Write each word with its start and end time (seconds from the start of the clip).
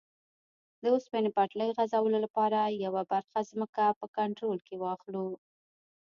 د 0.81 0.83
اوسپنې 0.95 1.29
پټلۍ 1.37 1.69
غځولو 1.77 2.17
لپاره 2.25 2.59
یوه 2.85 3.01
برخه 3.11 3.39
ځمکه 3.49 3.83
په 3.99 4.05
کنټرول 4.17 4.57
کې 4.67 4.75
واخلو. 4.83 5.27